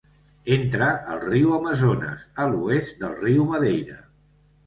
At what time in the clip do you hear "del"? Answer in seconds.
3.05-3.15